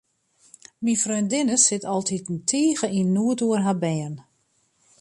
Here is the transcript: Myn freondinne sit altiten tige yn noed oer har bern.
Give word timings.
Myn 0.83 0.99
freondinne 1.03 1.57
sit 1.65 1.83
altiten 1.93 2.37
tige 2.49 2.87
yn 2.99 3.09
noed 3.15 3.39
oer 3.45 3.61
har 3.65 3.77
bern. 3.83 4.15